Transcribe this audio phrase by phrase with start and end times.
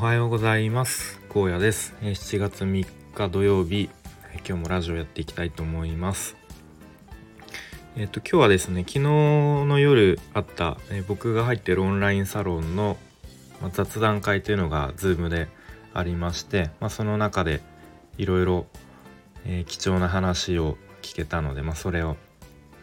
[0.00, 1.20] おはようございます。
[1.28, 1.94] 荒野です。
[2.00, 3.90] 7月3日土曜日。
[4.48, 6.38] 今日もラジオやっていきたいと思います。
[7.96, 12.96] えっ、と今日はですね昨日の夜あった、え僕が入ってるオンラインサロンの、
[13.74, 15.48] 雑談会というのが Zoom で
[15.92, 17.60] ありまして、まあ、その中で
[18.16, 18.64] いろいろ
[19.66, 22.16] 貴重な話を聞けたので、まあ、それを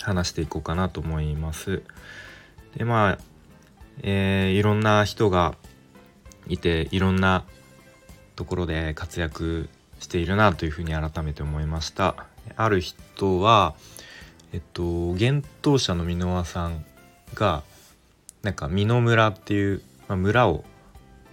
[0.00, 1.82] 話していこうかなと思います。
[2.76, 3.18] でまあ、
[4.04, 5.56] えー、いろんな人が
[6.50, 7.44] いていろんな
[8.36, 9.68] ところで活躍
[10.00, 12.26] しているなというふうに改めて思いました。
[12.56, 13.74] ある人は
[14.52, 16.84] えっと幻冬舎の箕輪さん
[17.34, 17.62] が
[18.42, 20.64] なんか美濃村っていう、まあ、村を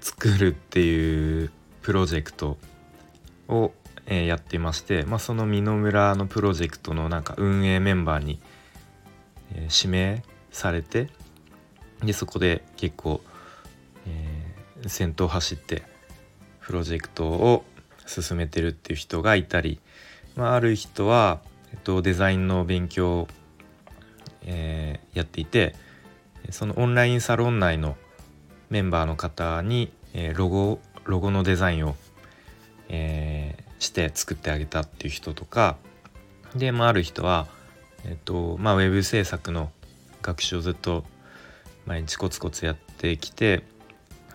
[0.00, 1.50] 作るっていう
[1.82, 2.58] プロジェクト
[3.48, 3.72] を、
[4.06, 8.40] えー、やっていまして、まあ、その美濃村のプロジェクトのなんか運営メンバーに、
[9.54, 11.08] えー、指名されて
[12.04, 13.20] でそこで結構、
[14.86, 15.82] 先頭走って
[16.60, 17.64] プロジェクトを
[18.06, 19.80] 進めてるっていう人がいたり、
[20.36, 21.40] まあ、ある人は、
[21.72, 23.28] えっと、デザインの勉強を、
[24.44, 25.74] えー、やっていて
[26.50, 27.96] そのオンラインサロン内の
[28.70, 31.96] メンバーの方に、えー、ロゴロゴのデザインを、
[32.88, 35.76] えー、して作ってあげたっていう人とか
[36.54, 37.46] で、まあ、ある人は、
[38.04, 39.70] えっとまあ、ウェブ制作の
[40.22, 41.04] 学習をずっと
[41.86, 43.64] 毎日コツコツやってきて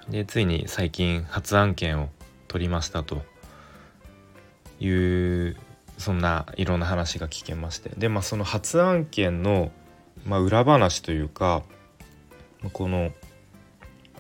[0.10, 2.10] でついに最近発案件を
[2.48, 3.22] 取りましたと
[4.80, 5.58] いう
[5.98, 7.90] そんないろんな話が聞けまして。
[7.98, 9.72] でまあその発案件の、
[10.26, 11.64] まあ、裏話というか
[12.74, 13.12] この、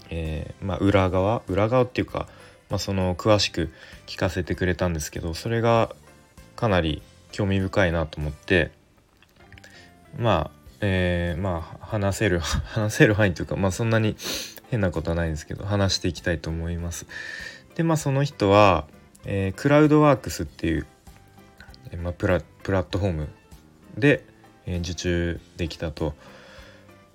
[0.09, 2.27] えー、まあ、裏側裏側っていうか、
[2.69, 3.71] まあ、その詳しく
[4.05, 5.95] 聞かせてくれたんですけどそれが
[6.55, 7.01] かなり
[7.31, 8.71] 興味深いなと思って
[10.17, 14.15] まあえー、まあ話せる話せる範囲というかまあそんなに
[14.69, 17.05] 変なことはないんですけど話していきたいと思います。
[17.75, 18.87] でまあその人は、
[19.25, 20.87] えー、クラウドワークスっていう、
[21.91, 23.29] えー、まあ、プラプラットフォーム
[23.97, 24.25] で、
[24.65, 26.13] えー、受注できたと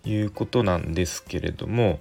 [0.04, 2.00] いうことなんですけれども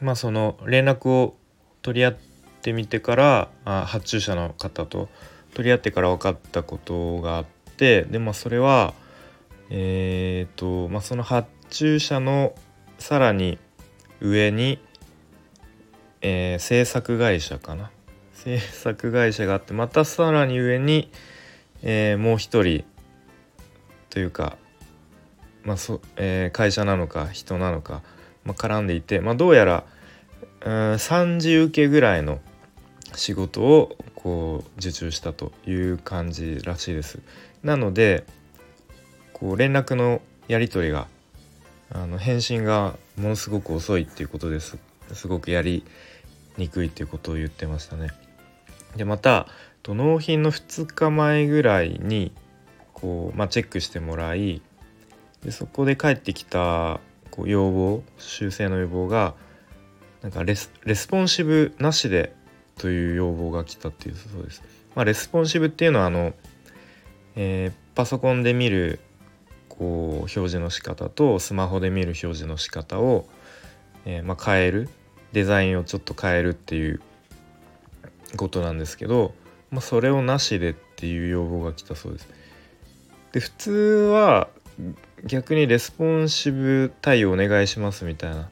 [0.00, 1.36] まあその連絡を
[1.82, 2.16] 取り合っ
[2.62, 5.08] てみてからあ発注者の方と
[5.54, 7.46] 取り合ってから分かったことがあっ
[7.76, 8.94] てでまあそれは
[9.70, 12.54] えっ、ー、とまあその発注者の
[12.98, 13.58] さらに
[14.20, 14.78] 上に、
[16.20, 17.90] えー、制作会社かな？
[18.34, 21.10] 制作会社があってまたさらに上に、
[21.82, 22.84] えー、もう一人
[24.10, 24.56] というか、
[25.64, 28.02] まあそえー、会社なのか人なのか、
[28.44, 29.84] まあ、絡んでいて、まあ、どうやら、
[30.62, 32.40] うん、3次受けぐらいの
[33.14, 37.20] 仕事をこう受注したという感じらしいです。
[37.62, 38.24] なので
[39.32, 41.06] こう連絡のやり取りが
[41.90, 44.78] あの返信がものすごく遅いっていうことです
[45.12, 45.84] すごくやり
[46.56, 48.10] にくいっていうことを言ってましたね。
[48.96, 49.46] でまた
[49.84, 52.32] 納品の2日前ぐらいに
[52.92, 54.60] こう、まあ、チェックしてもらい
[55.42, 59.34] でそこで返ってきたこう要望修正の要望が
[60.22, 62.34] なんかレスレスポンシブなしで
[62.76, 64.62] という要望が来たっていうそうです。
[64.94, 66.34] まあ、レスポンシブっていうのはあの、
[67.36, 69.00] えー、パソコンで見る
[69.78, 73.26] こう表示の仕方とスマホで見る表示の仕方を、
[74.04, 74.88] えー、まあ、変える
[75.32, 77.00] デザインをちょっと変えるっていう
[78.36, 79.34] ことなんですけど、
[79.70, 82.28] まあ、それをなしでっていう要望が来たそうです。
[83.32, 83.70] で普通
[84.12, 84.48] は
[85.24, 88.48] 逆にレスポンシブ対応お願いしますみたいな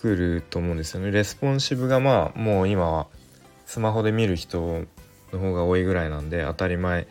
[0.00, 1.10] 来ると思うんですよね。
[1.10, 3.06] レスポンシブがまあもう今は
[3.66, 4.84] スマホで見る人
[5.32, 7.06] の方が多いぐらいなんで当たり前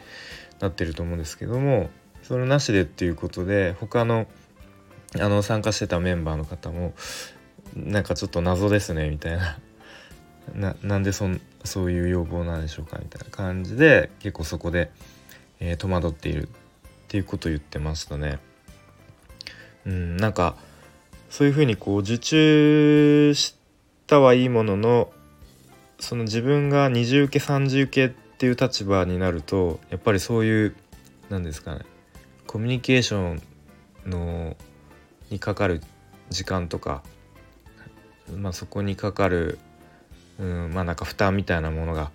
[0.60, 1.90] なってると思うんですけども
[2.30, 4.28] それなしでっていうことで他の
[5.20, 6.94] あの参加してたメンバーの方も
[7.76, 9.58] なんかちょっと謎ですねみたいな
[10.54, 11.28] ななんでそ
[11.64, 14.92] そういう要望なんでしょうかみたいな感じで結構そこで、
[15.60, 16.52] えー、戸惑っているっ
[17.08, 18.38] ていうことを言ってましたね。
[19.88, 20.56] うん、なんか
[21.32, 23.56] そういうふうにこう受注し
[24.06, 25.12] たはいいものの
[26.00, 30.76] その自分が二重受け三重受けっていう立場になるとやっぱりそういう
[31.32, 31.86] 何ですかね
[32.50, 33.42] コミュニケーション
[34.10, 34.58] の
[35.30, 35.84] にかかる
[36.32, 37.04] 時間とか、
[38.36, 39.60] まあ、そこにかかる、
[40.40, 42.10] うん、まあなんか負担みたいなものが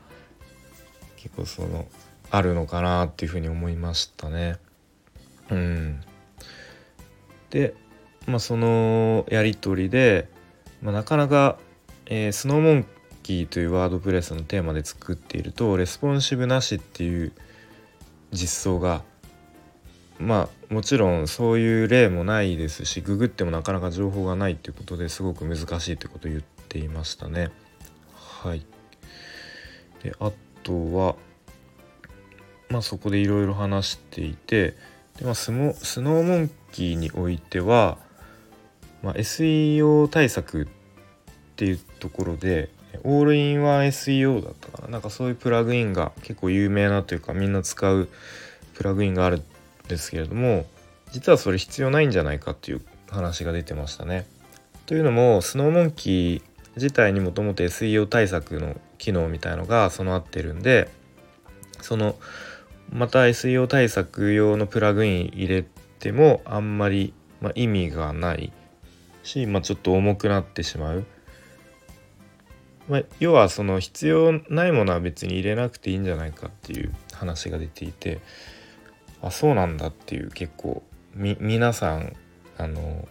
[1.15, 1.87] 結構その
[2.33, 4.57] あるのかなっていうふうに思いましたね。
[5.53, 6.01] うん、
[7.51, 7.77] で、
[8.27, 10.29] まあ、そのやり取りで、
[10.83, 11.59] まあ、なかなか、
[12.07, 17.31] えー、 Snow Monkeyという WordPressのテーマで作っているとレスポンシブなしっていう
[18.33, 19.05] 実装が
[20.19, 27.51] まあもちろんそういう例もないですしググってもなかなか情報がないっていうことですごく難しいってことを言っていましたね。
[28.15, 28.65] はい
[30.03, 30.31] であ
[30.63, 31.17] とは
[32.69, 34.75] まあそこでいろいろ話していて
[35.19, 37.99] で、まあ、スノスノーモンキーにおいては、
[39.03, 40.67] まあ、SEO 対策っ
[41.57, 42.71] ていうところで
[43.03, 48.09] オールインワン SEO だったかななんかそういうプラグインが結構有名なというかみんな使う
[48.75, 49.45] プラグインがあるん
[49.89, 50.67] ですけれども
[51.13, 54.27] 実はそれ必要ないんじゃないかっていう話が出てましたね。
[54.87, 60.91] というのもスノーモンキー自体にもともと SEO 対策の機能みたいのが備わってるんで
[61.81, 62.17] その
[62.91, 65.65] また SEO 対策用のプラグイン入れ
[66.01, 68.53] てもあんまり、まあ、意味がない
[69.23, 71.05] し、まあ、ちょっと重くなってしまう。
[72.89, 78.21] まあ、要はその必要ないものは別に入れなくていいんじゃないかっていう話が出ていて
[79.25, 80.83] あそうなんだっていう結構
[81.15, 82.15] み皆さん
[82.59, 83.09] あの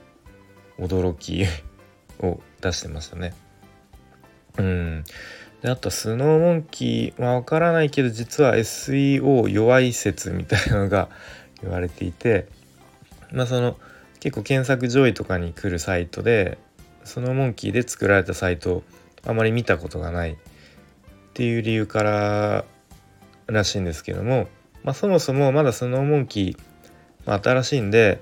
[0.78, 1.46] 驚き
[2.20, 3.34] を出してましたね。
[4.58, 5.04] うん
[5.62, 11.10] であとスノーモンキーまあ分からないけど実は SEO 弱い説みたいなのが
[11.64, 12.48] 言われていて
[13.32, 13.78] まあその
[14.20, 16.60] 結構検索上位とかに来るサイトで
[17.04, 18.84] スノーモンキーで作られたサイト
[19.26, 20.36] あまり見たことがないっ
[21.34, 22.66] ていう理由から
[23.48, 24.48] らしいんですけども、
[24.84, 26.58] まあ、そもそもまだスノーモンキー、
[27.26, 28.22] まあ、新しいんで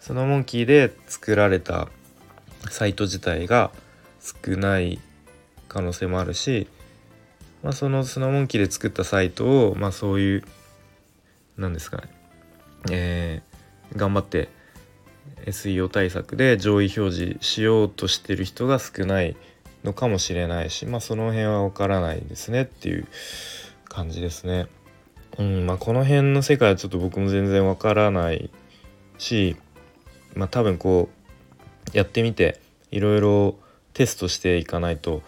[0.00, 1.88] スノーモンキーで作られた
[2.70, 3.70] サイト自体が
[4.20, 5.00] 少ない
[5.68, 6.66] 可能性もあるし、
[7.62, 10.44] まあ、そのスノーモンキーで作ったサイトを、まあ、そういう
[11.56, 12.08] 何ですかね、
[12.90, 14.48] えー、頑張って
[15.46, 19.36] SEO 対策で上位表示しようとしてる人が少ない
[19.84, 23.06] のかもしれないし、まあ、その辺は分からないですねっていう
[23.88, 24.66] 感じですね。
[25.38, 28.50] うんまあ、この辺の世界はちょっと僕も全然わからない
[29.18, 29.56] し、
[30.34, 31.10] まあ、多分こ
[31.92, 32.60] うやってみて
[32.90, 33.56] いろいろ
[33.92, 35.22] テストしていかないと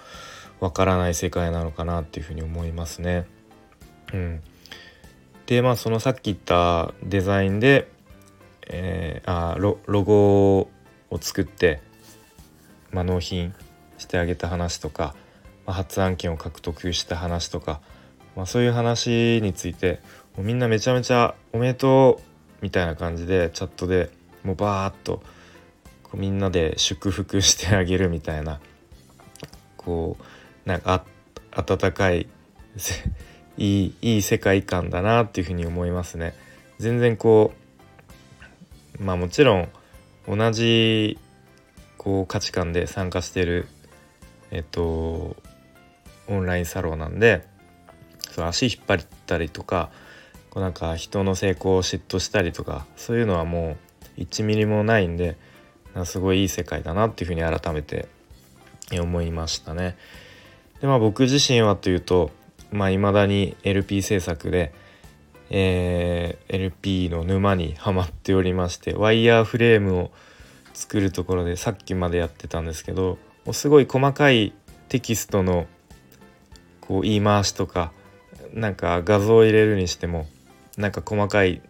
[0.61, 3.27] わからない世界なのかなっていうふうに思いますね。
[4.13, 4.43] うん、
[5.47, 7.91] でまあそのさっき言ったデザインで、
[8.67, 10.59] えー、あロロゴ
[11.11, 11.81] を作って、
[12.91, 13.55] まあ、納品
[13.99, 15.15] してあげた話とか、
[15.67, 17.81] まあ、発案権を獲得した話とか、
[18.39, 19.99] まあ、そういう話について
[20.37, 22.23] もうみんなめちゃめちゃ「おめでとう」
[22.63, 24.11] みたいな感じでチャットで
[24.45, 25.25] もうバーッと
[26.05, 28.61] こうみんなで祝福してあげるみたいな
[29.77, 30.17] こ
[30.65, 31.05] うなんか
[31.51, 32.29] 温かい
[33.57, 36.33] いいいい世界観だなっていうふうに思いますね。
[36.79, 37.53] 全然こ
[39.01, 39.69] うまあもちろん
[40.29, 41.19] 同じ
[41.97, 43.67] こう価値観で参加してる
[44.53, 45.35] えっと
[46.29, 47.48] オンラインサロンなんで
[48.37, 49.91] 足引っ張ったりとか
[50.51, 53.77] こうなんか人の成功を嫉妬したりとかそういうのはも
[54.17, 55.37] う1ミリもないんで
[56.05, 58.09] すごいいい世界だなっていうふうに改めて
[58.93, 59.97] 思いましたね。
[60.81, 62.31] でまあ僕自身はというと
[62.71, 64.73] まあ未だに LP 制作で、
[65.51, 70.11] えー、LP の沼にはまっておりましてワイヤーフレームを
[70.75, 74.53] 作るところでさっきまでやってたんですけどもうすごい細かい
[74.89, 75.67] テキストの
[76.81, 77.93] こう言い回しとか
[78.59, 80.27] なんか画像を入れるにしても
[80.77, 81.63] なんか細かい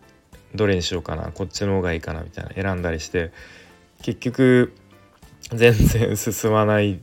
[0.54, 3.30] どれにしようかなこっちの方がいいかなみたいな選んだりして
[4.02, 4.72] 結局
[5.50, 7.00] 全然進まない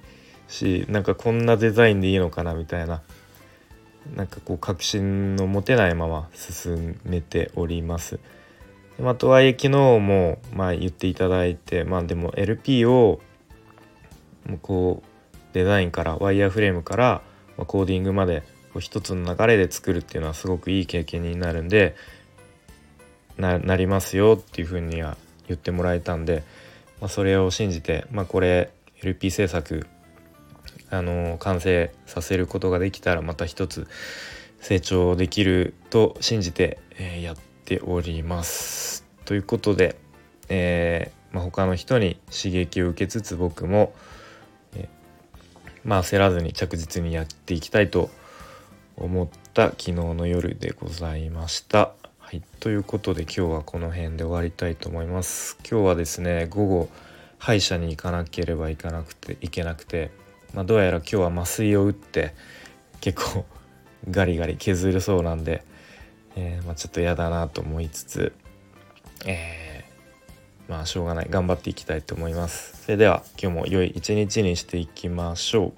[0.47, 3.01] しなんかこんなデザインでいいのかなみたいな
[4.15, 8.19] なんかこう確信の持てないまま進めております。
[8.99, 13.19] まあ、とはいえ昨日もまあ言っていただいてまあでも LP を
[14.61, 17.21] こうデザインからワイヤーフレームから
[17.57, 18.43] コーディングまで
[18.75, 21.95] こう一つの流れで作るっていうのはすごくいい経験になるんで
[23.37, 25.15] なりますよっていうふうには
[25.47, 26.43] 言ってもらえたんで、
[26.99, 29.87] まあ、それを信じて、まあ、これ LP 制作
[30.89, 33.87] あの完成させることができたらまた一つ
[34.59, 39.05] 成長できると信じて、えー、やっております。
[39.23, 39.95] ということで、
[40.49, 43.93] えーまあ、他の人に刺激を受けつつ僕も、
[44.75, 48.24] えー、まあ焦らずに着実にやっていきたいと思います
[48.97, 51.91] 思った昨日の夜でございました。
[52.19, 55.57] はい、ということで今日はこの辺で終わりたいと思います。
[55.69, 56.89] 今日はですね午後
[57.37, 60.11] 歯医者に行かなければいかなくていけなくて
[60.55, 62.33] まあ、どうやら今日は麻酔を打って
[63.01, 63.45] 結構
[64.09, 65.63] ガリガリ削るそうなんで、
[66.35, 68.33] えー、まあ、ちょっと嫌だなと思いつつ、
[69.25, 72.83] えー、まあしょうがない頑張っていきたいと思います。
[72.83, 75.73] それでは今日も良い一日にしていきましょう。